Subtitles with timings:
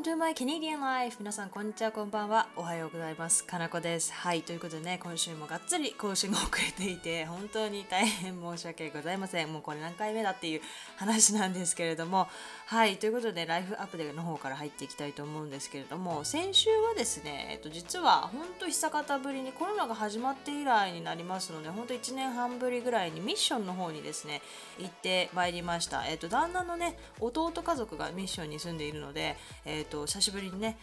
[0.00, 1.16] Welcome to my Canadian life!
[1.18, 2.48] 皆さん、こんにちは、こんばんは。
[2.56, 3.44] おはようございます。
[3.44, 4.14] かなこです。
[4.14, 9.52] はい、ということでね、今週もがっつり更新が遅れていて、 本当に大変申し訳ございません。
[9.52, 10.62] もうこれ何回目だっていう
[10.96, 12.28] 話なんですけれども、
[12.64, 24.40] はい、ということで、ライフアップデーの方から入っていきたいと思うんですけれども、先週はですね、えっと、実は本当久方ぶりにコロナが始まって以来になりますので、本当1年半ぶりぐらいにミッションの方にですね、
[24.78, 26.06] 行ってまいりました。
[26.06, 30.78] えっと、旦那のね、弟家族がミッションに住んでいるので、えーと、久しぶりにね、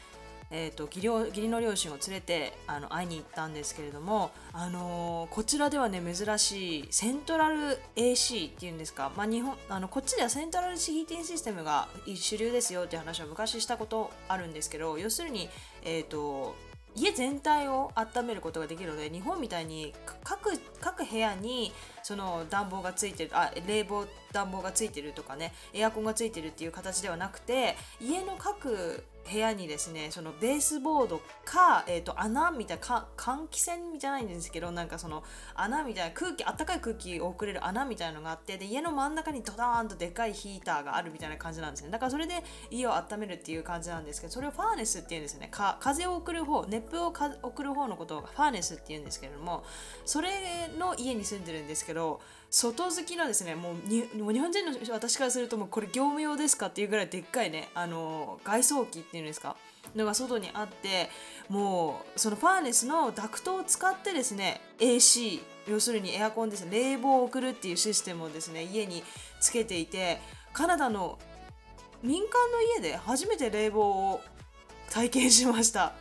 [0.50, 15.50] えーと、義義理の両親を連れてあの会いに行ったんですけれども、あのー、こちらではね珍しいセントラル AC っていうんですか、まあ、日本あのこっちではセントラルヒーティングシステムが主流ですよっていう話は昔したことあるんですけど要するに、
[15.84, 16.56] えーと
[16.98, 19.94] 家全体を温めることができるので日本みたいに
[20.24, 20.52] 各
[20.82, 35.24] 各部屋にその暖房がついてるあ冷房暖房がついてるとかねエアコンがついてるっていう形ではなくて家の各部屋にですねそのベースボードか、えーと、穴みたいな換気扇じゃないんですけどなんかその
[35.56, 41.90] 穴みたいな空気あったかい空気を送れる穴みたいのがあってで家の真ん中にドダーンとでかいヒーターがあるみたいな感じなんですね。
[41.90, 45.50] だからそれで家を温めるっていう感じなんですけどそれをファーネスっていうんですよね。
[45.52, 49.64] か風を送る方熱風を送る方のことをファーネスっていうんですけれども
[50.06, 50.30] それ
[50.78, 59.56] の家に住んでるんですけど外付きのですねもう日本人の私からするともうこれ業務用ですかっていうぐらいでっかいねあの外装機っていうんですか？
[59.96, 61.10] のが外にあって
[61.50, 69.04] もうそのファーネスのダクトを使ってですね AC 要するにエアコンですね冷房を送るっていうシステムをですね家に
[69.42, 70.20] つけていて
[70.54, 71.20] カナダの
[72.02, 74.22] 民間の家で初めて冷房を
[74.92, 75.94] 体験しました。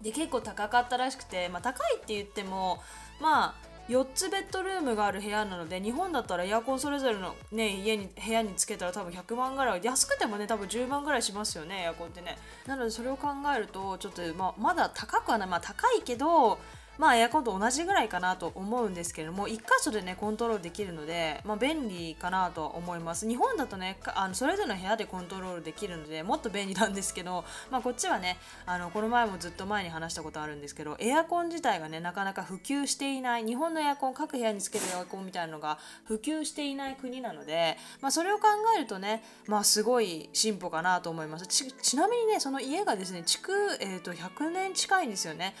[0.00, 2.80] で結構高かったらしくて、まあ、高いって言っても
[3.20, 12.36] まあ4つベッドルームがある部屋なので日本だったらエアコンそれぞれの、ね、家に部屋につけたら多分100万ぐらい安くてもね多分10万ぐらいしますよねエアコンってね。
[12.66, 15.48] なのでそれを考えるとちょっと、まあ、まだ高くはない。
[15.48, 16.58] まあ高いけど
[16.98, 23.28] まあエアコンと同じぐらいかなと思うんですけれども1箇所でねコントロールできるので、まあ、便利かなと思います。
[23.28, 28.36] 日本だとねあのそれぞれの部屋でコントロールできるのでもっと便利なんですけど、まあ、こっちはね
[28.66, 41.46] あのこの前もずっと前に話したことあるんですけどエアコン自体がねなかなか普及していない日本のエアコン各部屋につけるエアコンみたいなのが普及していない国なので、まあ、それを考えるとね、まあ、すごい進歩かなと思います。
[41.46, 45.54] ちなみにねその家がですね築、えー、と100年近いんですよね。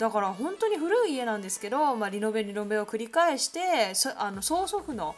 [0.00, 5.14] だから本当に古い家なんですけど、まあ、リノベリノベを繰り返してあの曽祖父の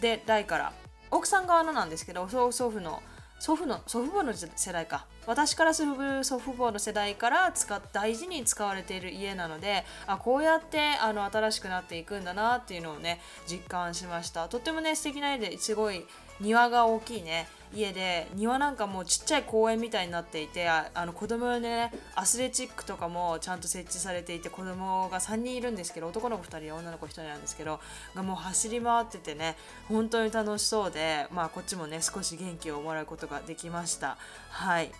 [0.00, 0.72] で代から
[1.12, 3.00] 奥さん側のなんですけど曽祖父の
[3.38, 5.06] 祖父の祖父母の世代か。
[5.24, 14.48] 私からする祖父母の世代から使大事に使われている家なのであこうやってあの新しくなっていくんだなっていうのをね実感しました。
[14.48, 16.04] とってもね素敵な家ですごい
[16.40, 17.48] 庭が大きいね。
[17.74, 27.80] 家で庭なんかもうちっちゃい公園みたいになっていてあの子供用のねアスレチックとかもちゃんと設置されていて子供が3人いるんですけど男の子2人女の子1人なんですけど
[28.14, 29.56] がもう走り回っててね
[29.88, 34.16] 本当に楽しそうでまあこっちもね少し元気をもらうことができました。
[34.48, 34.90] はい。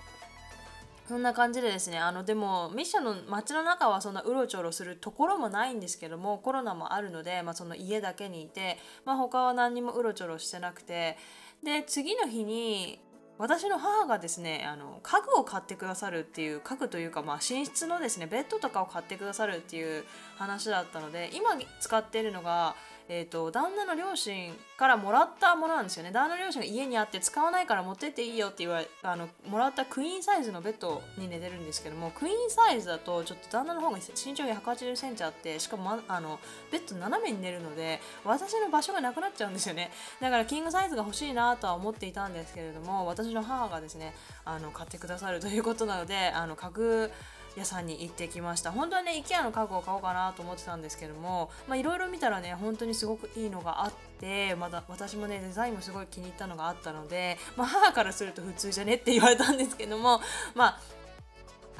[1.08, 11.16] そんな感じでですねあのでもミッションの街の中はそんなうろちょろするところもないんですけどもコロナもあるので、まあ、その家だけにいて、まあ、他は何にもうろちょろしてなくて。
[11.60, 13.00] で次の日に
[13.38, 20.04] 私の母がですねあの家具を買ってくださるっていう家具というか、まあ、寝室のですねベッドとかを買ってくださるっていう
[20.36, 22.74] 話だったので今使ってるのが
[23.10, 26.12] えーと、旦那の両親からもらったものなんですよね。
[26.12, 36.38] 旦那の両親が家にあって使わないから持ってっていいよって言われあのもらったクイーンサイズのベッドに寝てるんですけどもクイーンサイズだとちょっと旦那の方が身長が1 8 0センチあってしかも、ま、あの
[36.70, 39.90] ベッド斜めに寝るので私の場所がなくなっちゃうんですよね。
[40.20, 44.14] だからキングサイズが欲しいなとは思っていたんですけれども私の母がですね
[44.44, 47.10] あの買ってくださるということなのであの家具
[47.58, 48.72] 屋さんに行ってきました。
[48.72, 60.20] 本当はね IKEA の家具を買おうかなと思ってたんですけどもいろいろ見たらね本当にすごくいいのがあってまだ私もねデザインもすごい気に入ったのがあったので、まあ、母からすると普通じゃねって言われたんですけども
[60.54, 60.80] まあ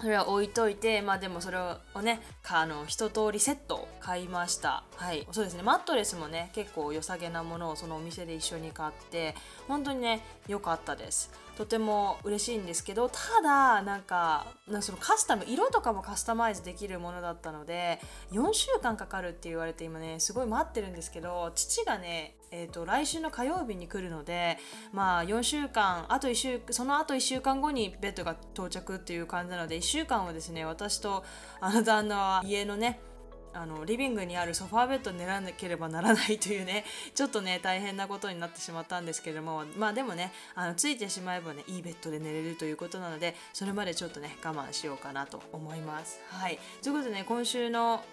[0.01, 4.85] それは置いといてまあでもそれをねあの一通りセット買いました。
[4.95, 5.27] はい。
[5.33, 5.63] そうですね。
[5.65, 9.35] マットレスもね結構良さげなものをそのお店で一緒に買って
[9.67, 11.33] 本当にね良かったです。
[11.59, 14.47] とても嬉しいんですけどただなんか
[14.81, 17.99] そのカスタム色とかもカスタマイズできるものだったので
[18.31, 24.57] 4週間かかるって言われて今ねすごい待ってるんですけど父がねえーと、来週の火曜日に来るので、
[24.95, 31.25] まあ、4週間あと1週その後1週間後にベッドが到着っていう感じなので1週間はですね私と
[31.61, 33.01] あの旦那は家のね
[33.53, 36.85] あのリビングにあるソファーベッドを寝らなければならないというね
[37.15, 46.21] ちょっとね大変なことになってしまったんですけどもまあでもねあのついてしまえばねいいベッドで寝れるということなのでそれまでちょっとね我慢しようかなと思います。
[46.29, 48.05] はいということでね今週の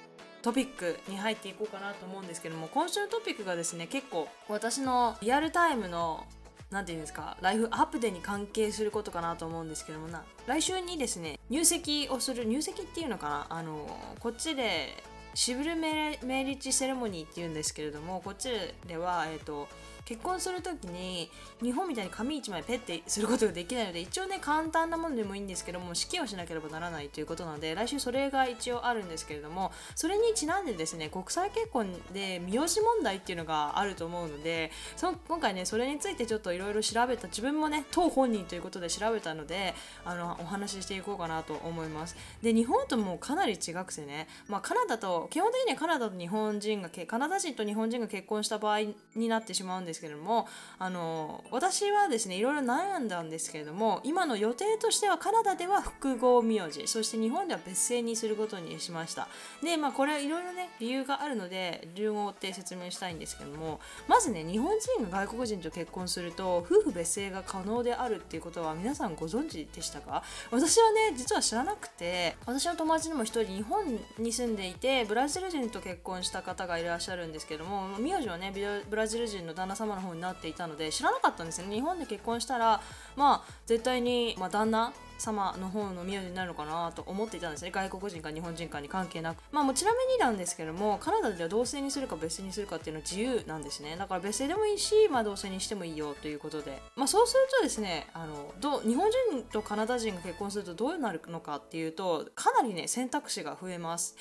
[0.42, 6.26] トピックに入っていこうかなと思うんですけども今週のトピックがですね結構私のリアルタイムの
[6.72, 13.88] 何て言うんですかライフアップデーに関係することかなと思うんですけどもな来週にですね入籍をする入籍っていうのかなあの
[14.20, 15.04] こっちで
[15.36, 18.50] シブルメリッジセレモニーっていうんですけれどもこっち
[18.88, 19.68] では、えーと、
[20.06, 21.30] 結婚する時に
[21.62, 39.74] 日本みたいに紙1枚ペッてすることができないので一応ね簡単なものでもいいんですけども式をしなければならないということなので来週それが一応あるんですけれどもそれにちなんでですね国際結婚で名字問題っていうのがあると思うのでそ今回ねそれについてちょっといろいろ調べた自分もね当本人ということで調べたので
[40.04, 42.16] あのお話ししていこうかなと思います。
[42.44, 48.80] で日本ともかなり違くてね、まあ、カナダと基本的にはカナダと日本人がカナダ人と日本人が結婚した場合
[49.16, 50.48] になってしまうんですですけれども
[50.78, 59.28] あの私はですねいろいろ悩んだんですけれども今の予定としてはカナダでは複合名字そして日本では別姓にすることにしました。
[59.64, 70.24] でまあこれはいろいろね理由があるので理由を追って説明したいんですけどもまずね日本人が外国人と結婚すると夫婦別姓が可能であるっていうことは皆さんご存知でしたか？
[70.52, 73.86] 私はね実は知らなくて私の友達にも一人日本
[74.20, 78.54] に住んでいてブラジル人と結婚した方がいらっしゃるんですけども名字はね
[78.90, 81.76] ブラジル人の旦那様様の方になっていたので知らなかったんですよね。
[81.76, 82.82] 日本で結婚したら
[83.16, 87.72] まあ絶対に、まあ、旦那様の方の名字になるのかなと思っていたんですね。
[87.72, 89.42] 外国人か日本人かに関係なく。
[89.52, 93.96] まあもちなみになんですけどもカナダでは同姓にするか別姓にするかっていうのは自由なんですね。
[93.98, 96.82] だから別姓でもいいし、まあ、同姓にしてもいいよということで。
[96.96, 104.16] まあそうするとですねあのど日本人とカナダ人が結婚するとどうなるのかっていうとかなりね選択肢が増えます。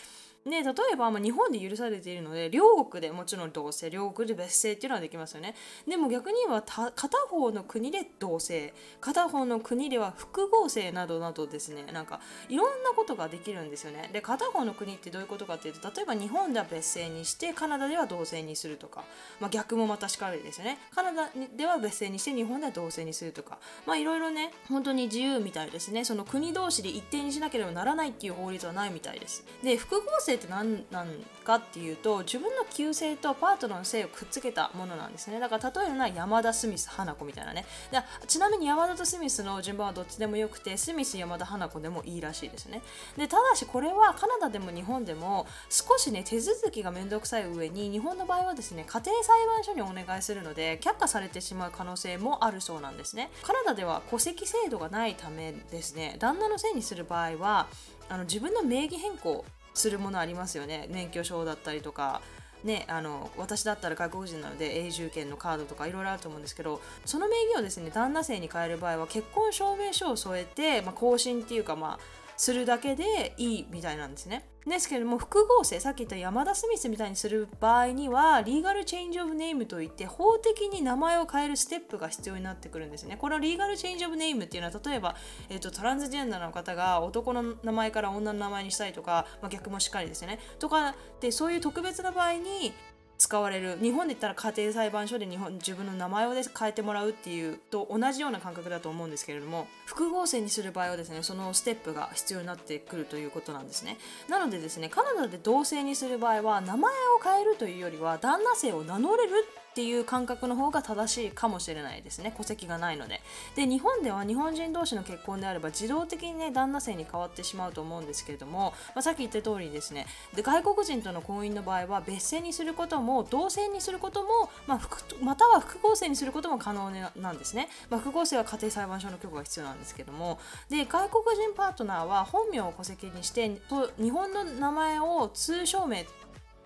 [0.44, 5.54] ね、例えば、まあ、日本で許されているので両国でもちろん同姓両国で別姓っていうのはできますよね。
[5.88, 11.84] でも逆には片方の国で同姓片方の国では複合姓などなどですね。
[11.92, 12.20] なんか
[12.50, 14.10] いろんなことができるんですよね。
[14.12, 19.04] で片方の国ってどういうことかっていうと例えば日本では別姓にしてカナダでは同姓にするとか、
[19.40, 20.78] まあ、逆もまたしかりですよね。
[20.94, 23.58] カナダでは別姓にして日本では同姓にするとか。
[23.86, 26.04] まあいろいろね本当に自由みたいですね。
[26.04, 29.42] その国同士で一定にしなければならないっていう法律はないみたいです。
[29.62, 31.08] で複合性姓って何なん
[31.44, 35.38] かっていうと自分の旧姓とパートナーの姓をくっつけたものなんですね。
[35.38, 37.64] だから例えるのは山田スミス花子みたいなね。
[37.90, 42.82] でちなみに山田とスミスの順番はどっちでもよくてスミス山田花子でもいいらしいですね。
[43.16, 53.30] でただしこれはカナダでも日本でも少しね手続きがめんどくさい上に日本の場合はですね家庭裁判所にお願いするので却下されてしまう可能性もあるそうなんですね。
[53.42, 56.16] カナダでは戸籍制度がないためですね。
[56.18, 57.68] 旦那のせいにする場合は
[58.08, 60.88] あの自分の名義変更するものありますよね。
[60.90, 62.22] 免許証だったりとか。
[62.64, 74.48] ね、あの私だったら外国人なので永住権のカードとかいろいろあると思うんですけどその名義をですね旦那姓に変える場合は結婚証明書を添えて、まあ、更新っていうかまあするだけでいいみたいなんですね。
[74.66, 85.16] ですけれども複合性さっき言った山田スミスみたいにする場合にはリーガルチェンジオブネームといって法的に名前を変えるステップが必要になってくるんですねこのリーガルチェンジオブネームっていうのは例えば、
[85.50, 92.72] えーと、トランスジェンダーの方が男の名前から女の名前にしたりとか、まあ、逆もしっかりですよねとかでそういう特別な場合に
[93.18, 93.78] 使われる。
[93.80, 103.98] 日本で言ったら家庭裁判所で日本自分の名前を変えてもらうっていうと同じような感覚だと思うんですけれども複合性にする場合はですねそのステップが必要になってくるということなんですね。
[104.28, 109.32] なのでですねカナダで同性にする場合は名前を変えるというよりは旦那性を名乗れる
[109.74, 112.32] っていう感覚の方が正しいかもしれないですね。
[112.36, 113.20] 戸籍がないので。
[113.56, 120.06] で日本では日本人同士の結婚であれば自動的にね旦那姓に変わってしまうと思うんですけれども、まあ、さっき言った通りですね。
[120.32, 124.80] で外国人との婚姻の場合は別姓にすることも同姓にすることも、まあ、
[125.20, 130.38] または複合姓にすることも可能なんですね、まあ、複合姓は家庭裁判所の許可が必要なんですけども。
[130.70, 133.60] で外国人パートナーは本名を戸籍にして
[133.98, 136.06] 日本の名前を通称名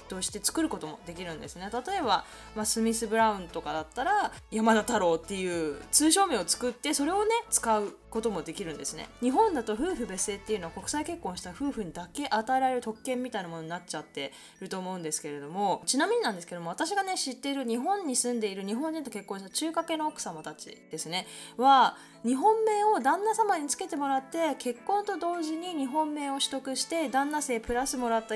[0.08, 1.70] として作ることもできるんですね。
[1.72, 2.24] 例えば、
[2.56, 9.08] まあ、スミス・ブラウンとかだったら山田太郎っていう通称名を作ってそれをね使うこともできるんですね。
[9.20, 21.26] 日本だと夫婦別姓っていうのは国際結婚した夫婦にだけ与えられる特権みたいなものになっちゃってると思うんですけれどもちなみになんですけども私がね知っている日本に住んでいる日本人と結婚した中華系の奥様たちですね。
[21.56, 28.34] は日本名を旦那様につけてもらって結婚と同時に日本名を取得して旦那姓プラスもらった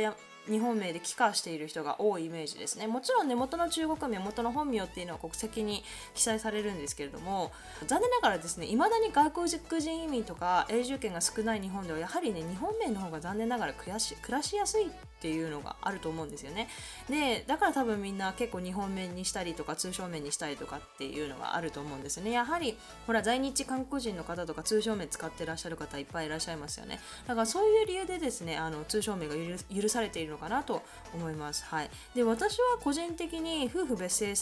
[0.49, 2.87] 日本名で帰化している人が多いイメージですね。
[2.87, 5.85] もちろんね元の中国名元の本名っていうのは国籍に
[6.15, 7.53] 記載されるんですけれども
[7.87, 14.91] 残念ながらですねいまだに外国人移民とか永住権が少ない日本ではやはりね日本名の方が残念ながら暮らし暮らしやすい
[15.23, 16.69] っていうのがあると思うんですよね。
[17.09, 22.33] でだから多分みんな結構日本面にしたりとか通称面にしたりとかっていうのがあると思うんですね。
[22.33, 22.77] やはり
[23.07, 26.99] ほら在日韓国人の方とか通称名使ってらっしゃる方いっぱいいらっしゃいますよね。
[27.29, 29.35] だからそういう理由でですねあの通称名が
[29.73, 30.83] 許されているのかなと
[31.15, 31.65] 思います。
[31.67, 34.35] はい、で私は個人的に夫婦別姓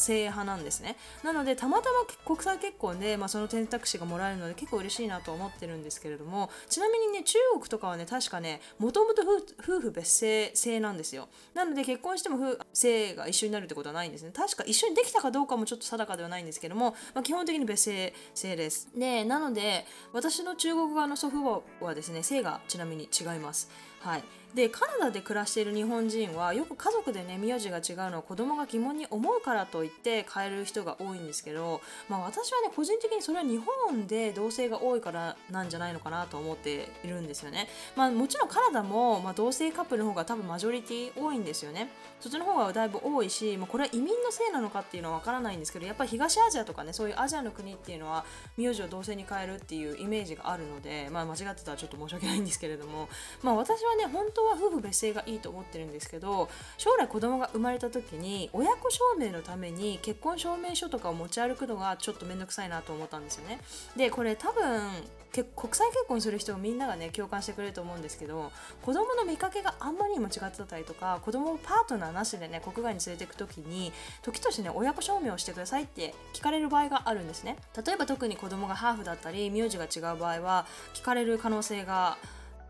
[0.00, 0.96] さ性派なんですね。
[1.22, 9.22] なのでたまたま国際結婚で、まあ、その選択肢がもらえるので結構嬉しいなと思ってるんですけれどもちなみにね中国とかはね確かねもともと
[9.62, 11.28] 夫婦別姓制なんですよ。
[11.54, 14.32] なので結婚しても夫姓が一緒になるってことはないんですね。
[14.34, 18.88] 確か一緒にできたかどうかもちょっと定かではないんですけども、まあ、基本的に別姓制です。
[18.96, 23.70] でなので私の中国側の祖父母はですね姓がちなみに違います。
[24.00, 24.24] はい。
[24.54, 41.90] でカナダで暮らしている日本人はよく家族でね名字が違うのは子供が疑問に思うからといって変える人が多いんですけど、まあ、私はね個人的にそれは日本で同性が多いからなんじゃないのかなと思っているんですよね、まあ、もちろんカナダも、まあ、同性カップルの方が多分マジョリティ多いんですよね。
[42.20, 48.26] そっちの方がだいぶ多いし、まあ、これは移民のせいなのかっていうのはわからないんですけどやっぱり東アジアとかねそういうアジアの国っていうのは
[48.58, 53.08] 名字を同性に変えるっていうイメージがあるので、まあ、間違ってたらちょっと申し訳ないんですけれども、
[53.42, 63.60] まあ、私はね本当は夫婦別姓がいいと思ってるんですけど将来子供が生まれた時に親子証明のために結婚証明書とかを持ち歩くのがちょっと面倒くさいなと思ったんですよね。
[63.96, 64.90] でこれ多分
[65.32, 68.50] 国際結婚する人みんながね共感してくれると思うんですけど
[68.82, 73.92] 子供の見かけがあんまりにも違ってたりとか子供をパートナーなしでね国外に連れていく時に
[74.22, 77.56] 時としてね親子証明をしてくださいって聞かれる場合があるんですね。
[77.86, 82.18] 例えば特に子供がハーフだったり名字が違う場合は聞かれる可能性が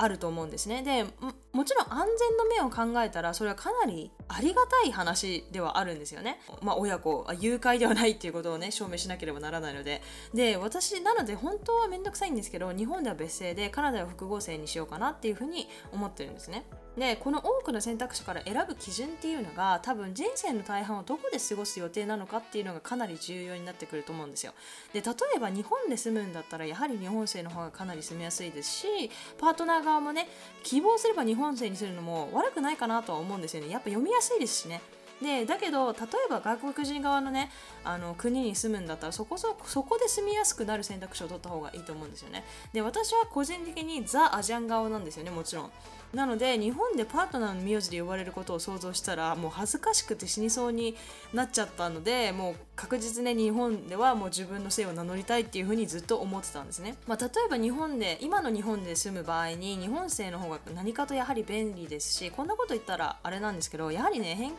[0.03, 0.83] あると思うんですね。
[0.83, 1.05] で
[1.53, 6.41] もちろん安全の面を考えたらそれはかなりありがたい話ではあるんですよね。
[6.63, 16.65] まあ、親子誘拐ではないっていうことをね証明しなければならないのでで私なので本当は面倒くさいんですけど日本では別姓でカナダは複合性にしようかなっていうふうに思ってるんですね。
[16.97, 24.53] でこの多くの選択肢から選ぶ基準っていうのが多分人生の大半をどこで過ごす予定なのかっていうのがかなり重要になってくると思うんですよ
[24.93, 30.29] で例えば日本で住むんだったらやはり日本生の方がかなり住みやすいですしパートナー側もね
[30.65, 34.81] 希望すれば日本生にするのも悪くないかなとは思うんですよねやっぱ読みやすいですしね。
[35.23, 37.51] でだけど例えば外国人側のね
[37.85, 42.45] あの国に住むんだったらそこそそこで住みやすくなる選択肢を取った方がいいと思うんですよね。
[42.73, 45.73] で私は個人的にザ・アジアン側なんですよねもちろん。
[46.15, 50.97] なので日本でパートナーの名字で呼ばれることを想像したらもう恥ずかしくて死にそうに
[51.33, 64.57] なっちゃったのでもう確実に日本ではもう自分の姓を名乗りたいっていうふうにずっと思ってたんですね、まあ、例えば日本で今の日本で住む場合に日本姓の方が何かとやはり便利ですしこんなこと言ったらあれなんですけどやはりね偏見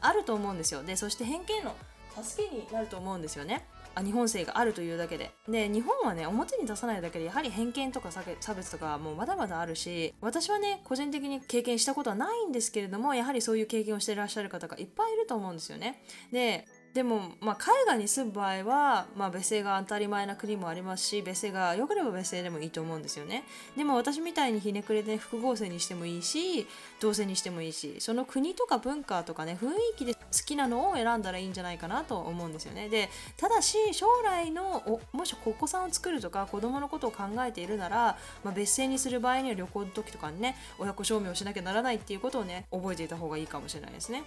[0.00, 0.82] あると思うんですよ。
[0.82, 1.74] でそして偏見の
[2.22, 3.64] 助けになると思うんですよね。
[3.94, 5.32] あ日本性があるというだけで。
[5.48, 16.02] で日本はね表に出さないだけでやはり偏見とか差別とかもうまだまだあるし私はね個人的に経験したことはないんですけれどもやはりそういう経験をしていらっしゃる方がいっぱいいると思うんですよね。
[16.32, 23.44] ででも、まあ、海外に住む場合は、まあ、別姓が当たり前な国もありますし別姓が良ければ別姓でもいいと思うんですよね。
[23.76, 26.66] でも私みたいにひねくれで複合性にしてもいいし
[26.98, 32.88] 同性にしてもいいしその国とか文化とかね雰囲気で好きなのを選んだらいいんじゃないかなと思うんですよね。
[32.88, 44.24] でただし将来のもしお子さんを作るとか子供のことを考えているなら、まあ、別姓にする場合には旅行の時とかにね親子証明をしなきゃならないっていうことをね覚えていた方がいいかもしれないですね。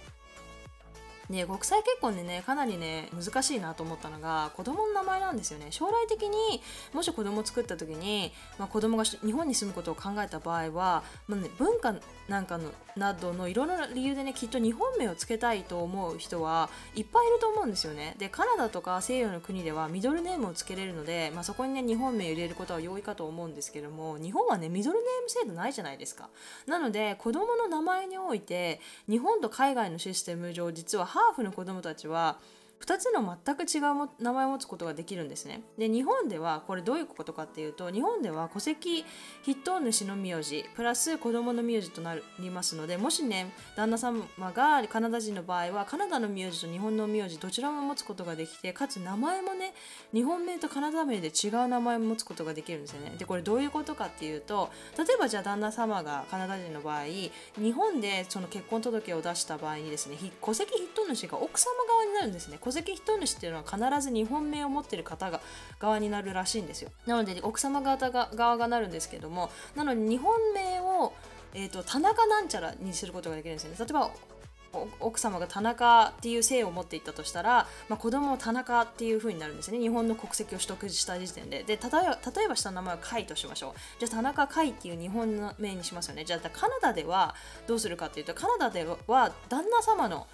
[1.28, 5.68] ね、国際結婚でねかなりね難しいなと思ったのが子供の名前なんですよね。
[5.70, 6.62] 将来的に
[6.92, 11.94] もし子供を作った時に、まあ、子供が日本に住むことを考えた場合は、まあね、文化
[12.28, 18.14] なんかのなどのいろんな理由でねきっと日本名を付けたいと思う人はいっぱいいると思うんですよね。
[18.18, 26.28] でカナダとか西洋の国ではミドルネームを付けれるので、まあ、そこにね日本名を入れることは容易かと思うんですけども日本はねミドルネーム制度ないじゃないですか。
[26.66, 32.38] なので子供の名前において日本と海外のシステム上実はハーフの子供たちは
[32.80, 35.62] 2つの全く違う名前を持つことができるんですね。
[35.78, 39.04] で日本ではこれどういうことかっていうと日本では戸籍
[39.44, 49.72] 筆頭主の名字プラス子供の名字となりますのでもしね旦那様がカナダ人の場合はカナダの名字と日本の名字どちらも持つことができてかつ名前もね
[50.12, 53.14] 日本名とカナダ名で違う名前を持つことができるんですよね。
[53.18, 57.30] でこれどういうことかっていうと例えばじゃあ旦那様がカナダ人の場合日
[57.74, 62.58] 本でその結婚届を出した場合にですね戸籍筆頭主が奥様側になるんですね。
[62.64, 65.40] 戸籍人主っていうのは必ず日本名を持ってる方が
[65.78, 66.90] 側になるらしいんですよ。
[67.06, 71.12] なので奥様方が側がなるんですけどもなので日本名を
[71.54, 73.76] えーと、田中なんちゃらにすることができるんですよね。
[73.78, 74.10] 例えば
[74.98, 79.78] 奥様が田中っていう姓を持っていったとしたら、まあ、子供も田中っていう風になるんですね。
[79.78, 81.62] 日本の国籍を取得した時点で。
[81.62, 84.00] で例えば例えば下の名前は甲斐としましょう。
[84.00, 86.24] じゃあ田中甲斐っていう日本の名にしますよね。
[86.24, 87.36] じゃあカナダでは
[87.68, 90.26] どうするかっていうとカナダでは旦那様の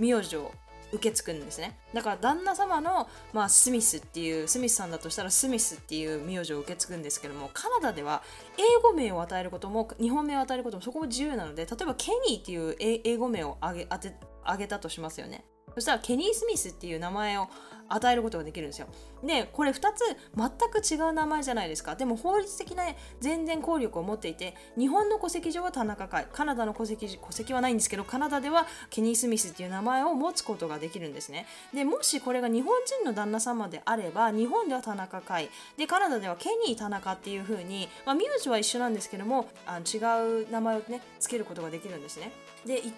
[0.00, 0.50] 名字を
[0.94, 1.78] 受け継ぐんですね。
[1.92, 8.22] だから旦那様の、まあ、スミスっていうスミスさんだとしたらスミスっていう名字を受け継ぐんですけどもカナダでは
[8.56, 15.44] 英語名を与えることも日本名を与えることもそこも自由なので例えばケニーっていう英語名をあげ当てあげたとしますよね。
[15.74, 17.48] そしたらケニー・スミスっていう名前を
[17.88, 18.86] 与えることができるんですよ。
[19.22, 20.02] でこれ2つ
[20.36, 21.96] 全く違う名前じゃないですか。
[21.96, 22.84] でも法律的な
[23.20, 31.46] 全然効力を持っていて日本の戸籍上は田中会カナダの戸籍戸籍はないんですけどカナダではケニー・スミスっていう名前を持つことができるんですね。
[31.72, 42.32] でもしこれが日本人の旦那様であれば日本では田中会でカナダではケニー田中っていう風にまあ、名字は一緒なんですけどもあの違う名前をねつけることができるんですね。
[42.66, 42.94] で一見ね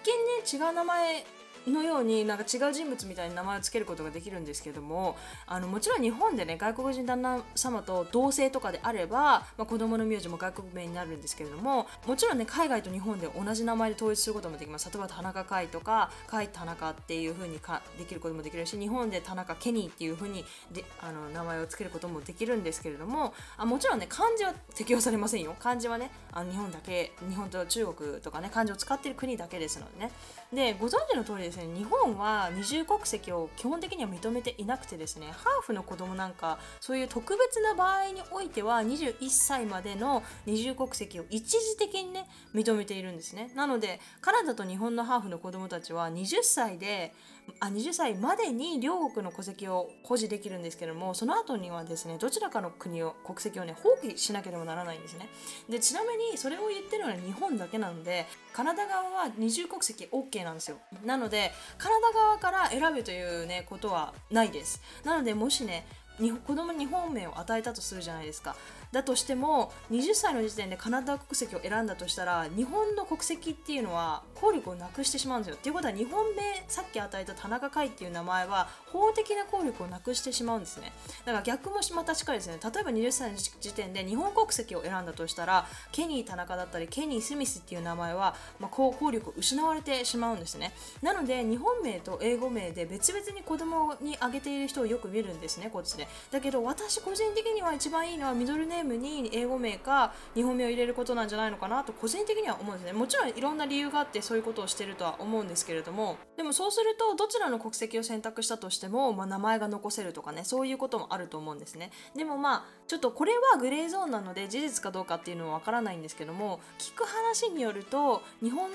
[0.51, 1.25] 違う名前
[1.71, 14.89] のようになんか違う人物みたいに名前を付けることができるんですけどもあのもちろん日本でね外国人旦那様と同姓とかであれば、まあ、子供の名字も外国名になるんですけれどももちろんね海外と日本で同じ名前で統一することもできます。
[14.89, 25.55] 例えば田中海とか海田中っていう風にかできることもできるし日本で田中ケニーっていう風にであの名前を付けることもできるんですけれどもあもちろんね漢字は適用されませんよ。
[25.59, 30.11] 漢字はねあの日本だけ日本と中国とかね漢字を使ってる国だけですのでね。
[30.53, 43.51] でご存知の通りですね日本は二重国籍を基本的には認めていなくてですねハーフの子供なんかそういう特別な場合においては21歳までの二重国籍を一時的にね認めているんですね。
[43.55, 47.13] なのでカナダと日本のハーフの子供たちは20歳で
[47.59, 55.29] あ20歳までに両国の戸籍を保持できるんですけどもその後にはですねどちらかの国を国籍をね放棄しなければならないんですね。
[55.69, 60.77] でちなみにそれを言ってるのは日本だけなのでカナダ側は二重国籍 OK なんですよ。
[61.05, 64.81] なのでカナダ側から選ぶというねことはないです。
[65.03, 65.85] なのでもしね
[66.19, 68.55] 子供に日本名を与えたとするじゃないですか。
[68.91, 75.55] だとしても20歳の時点でカナダ国籍を選んだとしたら日本の国籍っていうのは効力をなくしてしまうんですよ。
[75.55, 80.93] っていうことは日本名さっき与えた田中海っていう名前は法的な効力をなくしてしまうんですね。
[81.25, 82.57] だから逆もまたしっかりですね。
[82.63, 90.73] 例えば20歳の時点で日本国籍を選んだとしたらケニー田中だったりケニー・スミスっていう名前は、まあ、効力を失われてしまうんですね。
[91.01, 96.07] なので日本名と英語名で別々に子供に挙げている人をよく見るんですねこっちで。
[96.31, 102.93] だけど私個人的には一番いいのはミドルネームに英語名か日本名を入れることなんじゃないのかなと個人的には思うんですね。
[102.93, 106.17] もちろんいろんな理由があってそういうことをしてるとは思うんですけれども。
[106.35, 111.91] でもそうするとどちらの国籍を選択したとしても、まあ、名前が残せるとかねそういうこともあると思うんですね。
[112.15, 118.69] でもまあちょっとこれはグレーゾーンなので事実かどうかっていうのはわからないんですけども聞く話によると日本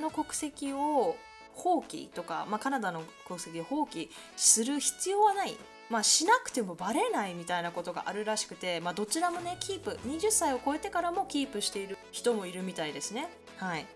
[0.00, 1.16] の国籍を
[1.54, 5.56] 放棄とか、まあ、カナダの国籍を放棄する必要はない
[5.94, 13.28] まあ、しなくてもバレないみたいなことがあるらしくて、まあ、どちらもねキープ20歳を超えてからもキープしている人もいるみたいですね。
[13.58, 13.86] はい。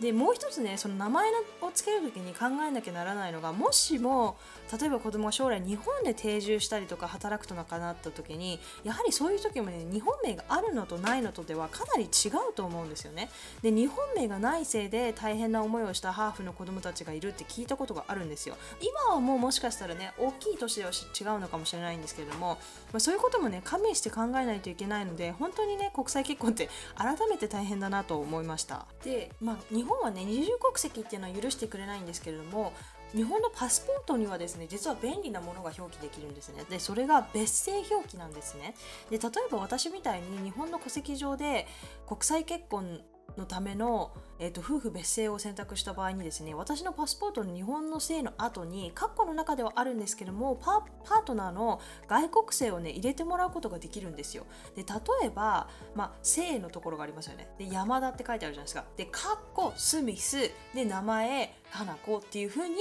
[0.00, 4.36] でもう一つねその名前を付ける時に考えなきゃならないのがもしも
[4.78, 13.28] 例えば子供が将来日本で定住したりとか働くとなかなった時にやはりそういう時もね日本名があるのとないのとではかなり違うと思うんですよね。
[13.62, 18.56] で日本名がないせいで大変な思いをしたハーフの子供たちがいるって聞いたことがあるんですよ。
[18.80, 22.58] 今はもうもしかしたらね大きい年では違うのかもしれないんですけれども、
[22.92, 28.86] まあ、そういうこともね加味して考えないといけないので本当にね国際結婚って改めて大変だなと思いました。
[29.04, 29.56] でまあ
[29.90, 32.72] 本はね二重国籍っていうのは許してくれないんですけれども
[33.14, 36.64] 日本のパスポートにはですね実は便利なものが表記できるんですね。
[36.70, 38.74] でそれが別姓表記なんですね。
[39.10, 41.66] で例えば私みたいに日本の戸籍上で
[42.06, 43.00] 国際結婚
[43.36, 54.44] のための、えーと、夫婦別姓を選択した場合にですね私のパスポートの日本の姓の後に括弧の中ではあるんですけどもパートナーの外国姓をね入れてもらうことができるんですよ。
[54.76, 57.48] で例えば、まあ、姓のところがありますよね。
[57.58, 58.84] で山田って書いてあるじゃないですか。
[58.96, 62.76] で括弧スミスで名前花子っていう風に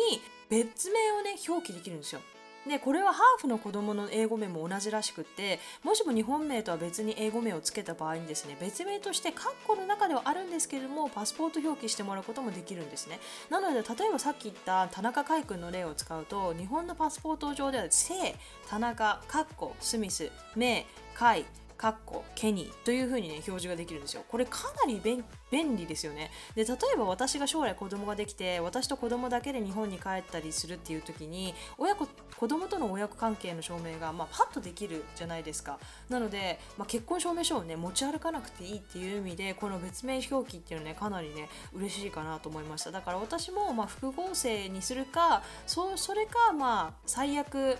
[0.50, 2.22] 別名をね表記できるんですよ。
[2.67, 13.19] でこれはハーフの子供の英語名も同じらしくってもしも日本名とは別に英語名を付けた場合にですね別名として括弧の中ではあるんですけれどもパスポート表記してもらうこともできるんですね。
[13.50, 18.36] なので例えばさっき言った田中海君の例を使うと日本のパスポート上では姓
[18.67, 21.45] 田中括弧スミス名海
[21.80, 24.24] かっこケニーというふうにね表示ができるんですよ。
[24.28, 26.30] これかなり便利ですよね。
[26.54, 35.80] で例えば私が将来子供ができて私と子供だけで日本に帰ったりするっていう時に親子子供との親子関係の証明が、まあ、パッとできるじゃないですか。
[36.10, 42.92] なので、まあ、結婚証明書をね持ち歩かなくていいっていう意味でこの別名表記っていうのねかなりね嬉しいかなと思いました。
[42.92, 47.78] だから私もま複合性にするかそそれかまあ最悪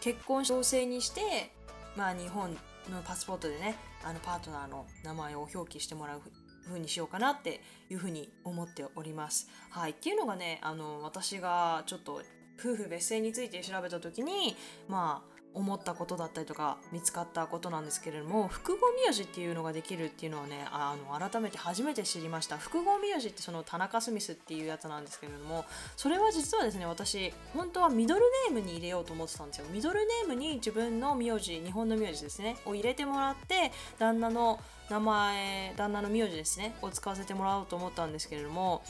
[0.00, 1.52] 結婚同性にして
[1.96, 2.56] まあ日本
[2.90, 6.22] のパスポートでねあのパートナーの名前を表記してもらう
[6.66, 9.48] 風にしようかなっていう風に思っております。
[9.70, 12.22] はい、っていうのがねあの私がちょっと
[12.58, 14.56] 夫婦別姓について調べた時に
[14.88, 22.58] まあ思ったことだったりとか見つかったことなんですけれども複合名字っていうのができるっていうのはねあの改めて初めて知りました。
[22.58, 25.64] 複合名字ってその田中スミスっていうやつなんですけれども
[25.96, 29.66] それは実はですね私本当はミドルネームに入れようと思ってたんですよ。
[29.70, 38.82] ミドルネームに自分の名字日本の名字ですねを入れてもらって旦那の名前旦那の名字ですねを使わせてもらおうと思ったんですけれども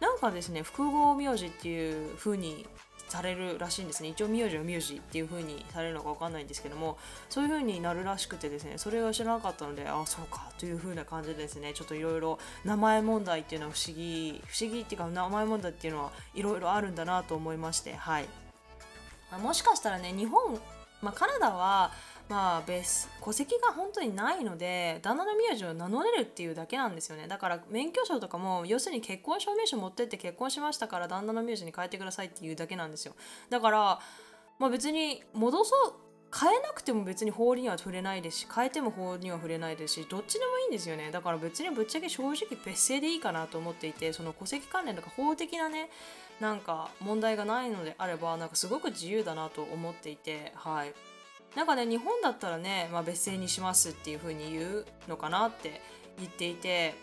[0.00, 2.66] なんかですね複合名字っていう風に
[3.10, 4.10] されるらしいんですね。
[4.10, 6.96] 一応名字は名字っていう風にされるのか分かんないんですけども
[7.28, 18.26] そういう風になるらしくてですねそれが知らなかったのであそうかという風な感じでですねちょっといろいろ名前問題っていうのは不思議不思議っていうか名前問題っていうのはいろいろあるんだなと思いましてはい。
[19.40, 20.60] もしかしたらね日本
[21.02, 21.92] まあ、カナダは
[22.30, 27.26] まあ別戸籍が本当にないので旦那の名字を名乗れるっていうだけなんですよね。
[27.26, 33.16] だから免許証とかも要するに結婚証明書持ってって結婚しましたから旦那の名字に変えてくださいっていうだけなんですよ。
[33.50, 33.98] だから
[34.60, 35.94] まあ別に戻そう
[36.32, 41.10] 変えなくても別に法には触れないですし変えても法には触れないですしどっちでもいいんですよね。
[41.10, 45.90] だから別にぶっちゃけ正直別姓でいいかなと思っていてその戸籍関連とか法的なね
[46.38, 50.94] なんか問題がないのであればなんかすごく自由だなと思っていてはい。
[51.56, 55.80] なんかね日本だったらね、まあ、別姓にしますっていうふうに言うのかなって
[56.18, 56.94] 言っていて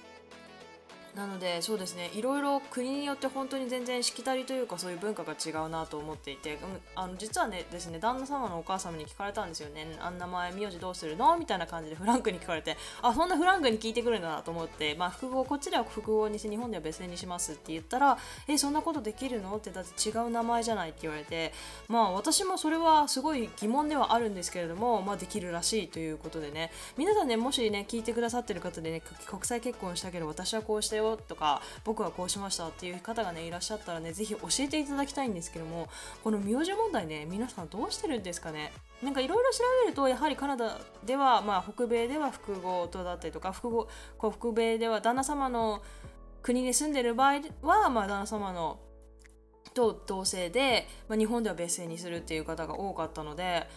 [1.18, 2.12] なのでそうですね。
[2.14, 6.60] いろいろ国によって本当に全然しきたりというかそういう文化が違うなと思っていて
[6.94, 9.98] あの実はねですね旦那様のお母様に聞かれたんですよね。
[10.00, 11.36] あんな前名字どうするの？
[11.38, 19.56] みたいな感じでフランクに聞かれてあそんなフランクに聞いてくるんだなと思ってまあ複合こっちでは複合にして日本では別姓にしますって言ったらえそんなことできるの？
[19.56, 21.52] ってだって違う名前じゃないって言われて
[21.88, 26.70] まあ私もそれはすごい疑問ではあるんですけれどもまあできるらしいということでね。
[26.96, 35.88] 皆さんねもしね聞いてくださってる方でね国際結婚したけど私はこうしたよとか僕はこうしましたっていう方がねいらっしゃったらね是非教えていただきたいんですけども
[36.24, 38.74] この名字問題ね皆さんどうしてるんですかね？
[39.02, 45.84] なんかいろいろ調べるとやはりカナダでは、まあ、北米では複合とだったりとか複合こう北米では旦那様の
[46.42, 48.80] 国に住んでる場合は、まあ、旦那様の
[49.74, 53.68] と同性で、まあ、日本では別姓にするっていう方が多かったので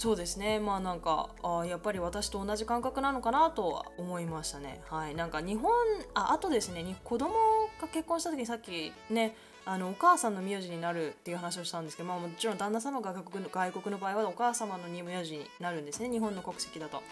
[0.00, 0.60] そうですね。
[0.60, 4.80] まあなんかあやっぱり私と同じ感覚なのかなとは思いましたね。
[4.88, 5.14] はい。
[5.14, 5.70] なんか日本
[6.14, 7.34] ああとですね子供
[7.78, 17.02] が結婚した時にさっきねあのお母さんの名字になるっていう話をしたんですけど、まあ、もちろん旦那様が外国の外国の場合はお母様の名字になるんですね日本の国籍だと。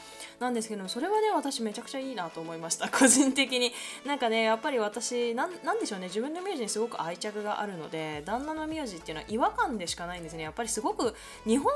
[0.40, 2.88] なんですけどそれはね私めちゃくちゃいいなと思いました。
[2.90, 3.72] 個人的に。
[4.06, 6.06] なんかねやっぱり私なんでしょうね。
[6.06, 10.42] 自分の名字にすごく愛着があるので旦那の名字っていうのは違和感でしかないんですね。
[10.42, 11.72] やっぱりすごく日本の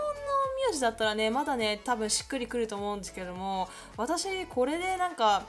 [0.67, 5.43] 名字だったらねまだね多分しっくりくると思うんですけども私これでなんか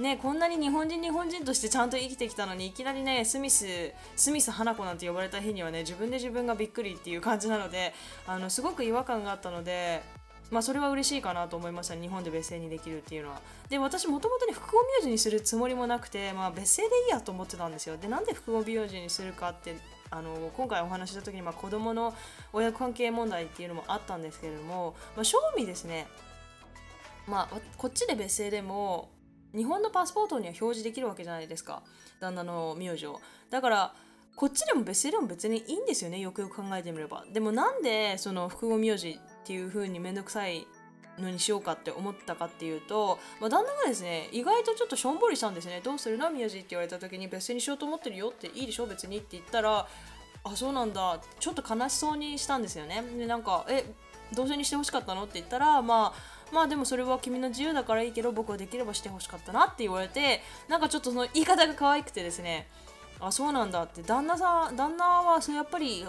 [0.00, 7.92] ね、こんなに日本人日本人としてちゃんと生きてきたのにいきなりねスミススミス花子なんて呼ばれた日にはね自分で自分がびっくりっていう感じなので
[8.26, 10.02] あのすごく違和感があったので
[10.50, 12.00] まあそれは嬉しいかなと思いましたね。
[12.00, 13.42] 日本で別姓にできるっていうのは。
[13.68, 17.98] で私もともとね複合名字にするつもりもなくて、まあ、別姓でいいやと思ってたんですよ。
[17.98, 19.76] でなんで複合名字にするかって
[20.10, 22.14] あの今回お話した時に、まあ、子供の
[22.54, 26.08] 親子関係問題っていうのもあったんですけれども、まあ、正味ですね
[27.26, 29.08] まあ、こっちで別姓でも
[29.54, 31.82] 日本のパスポートには表示できるわけじゃないですか。
[32.20, 33.20] 旦那の名字を。
[33.50, 33.94] だから
[34.36, 36.18] こっちでも別姓でも別にいいんですよね。
[36.18, 37.24] よくよく考えてみれば。
[37.32, 40.66] でもなんでその複合名字っていう風に面倒くさい
[41.18, 45.80] のにしようかって思ったかっていうと、まあ、旦那がですね意外とちょっとしょんぼりしたんですね。
[45.82, 46.30] どうするの？
[46.30, 48.86] 名字って言われた時に別姓にしようと思ってるよっていいでしょ？
[48.86, 49.86] 別にって言ったら
[50.44, 51.20] あそうなんだ。
[51.38, 53.02] ちょっと悲しそうにしたんですよね。
[53.18, 53.84] でなんかえ
[54.32, 55.24] 同性にしてほしかったの？
[55.24, 62.68] って言ったらまあまあでもそれは君の自由だからいいけど僕はできればしてほしかったなって言われてなんかちょっとその言い方が可愛くてですね
[63.20, 66.06] あそうなんだって旦那さん旦那はそれやっぱり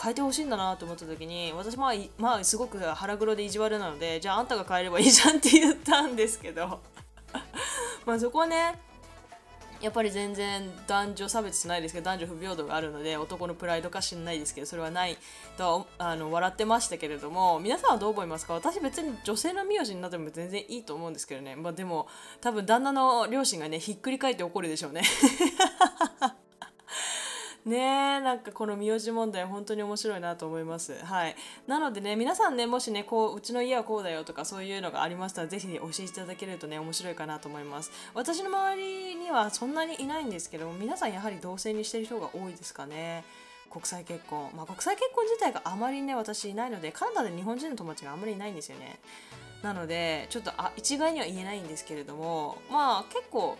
[0.00, 6.80] 変えてほしいんだなと思った時に私まあまあすごく腹黒で意地悪なのでじゃああんたが変えればいいじゃんって言ったんですけど。
[8.06, 8.78] まあそこはね
[9.84, 15.18] やっぱり全然男女差別しないですけど男女不平等があるので男のプライドか知んないですけどそれはない
[15.58, 18.54] とあの笑ってましたけれども皆さんはどう思いますか？
[18.54, 22.08] 私別に女性の名字になっても全然いいと思うんですけどね、まあ、でも
[22.40, 25.02] 多分旦那の両親がねひっくり返って怒るでしょうね。
[27.64, 30.94] ねなんかこの名字問題本当に面白いなと思います。
[31.04, 31.36] はい。
[31.66, 37.90] なのでね皆さんねもしねこううちの家はこうだよとかそういうのがありましたらぜひ、教えていただけるとね面白いかなと思います。
[38.14, 43.24] 私の周りにはそんなにいないんですけども皆さんやはり同性にしてる人が多いですかね。
[43.70, 49.00] 国際結婚、まあ、国際結婚自体があまりね私いないのでカナダで日本人の友達があんまりいないんですよね。
[49.62, 53.56] なのでちょっとあ一概には言えないんですけれどもまあ結構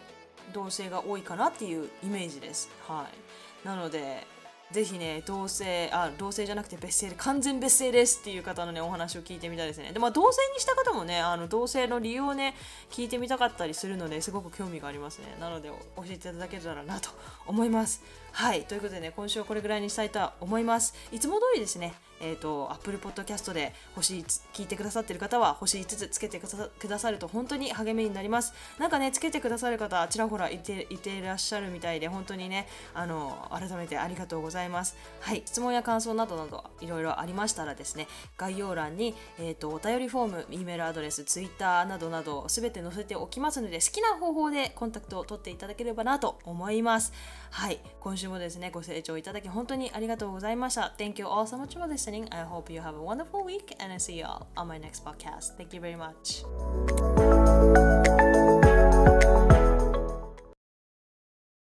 [0.52, 2.70] 同性が多いかなっていうイメージです。
[2.86, 3.23] はい。
[3.64, 4.26] なので
[4.72, 9.92] ぜひね同性あ同性じゃなくて別姓で完全別姓ですっていう方のねお話を聞いてみたいですね。
[9.92, 12.54] でまあ同性にした方もねあの同性の理由をね
[12.90, 15.36] 聞いてみたかったりするのですごく興味がありますね。
[15.38, 17.10] なので教えていただけたらなと
[17.46, 18.02] 思います。
[18.32, 18.64] はい。
[18.64, 20.94] ということでね今週はこれぐらいにしたいと思います。
[21.12, 28.54] いつも通りですねえっ、ー、と Apple Podcast で星聞いてくださってる方は星5つつけてくださると本当に励みになります。
[28.78, 34.96] なんかねつけてくださる方ちらほらいていていらっしゃるみたいで本当にねあの改めてありがとうございます。
[35.20, 38.08] はい質問や感想などなどいろいろありましたらですね
[38.38, 47.12] 概要欄に、えーと、お便りフォーム E メールアドレス Twitter などなどすべて載せておきますので好きな方法でコンタクトを取っていただければなと思います。
[47.54, 53.94] はい今週もですねご清聴いただき本当にありがとうございました Thank you all so much for listening I hope you have a wonderful week and
[53.94, 55.56] I see you all on my next podcast.
[55.56, 56.44] Thank you very much.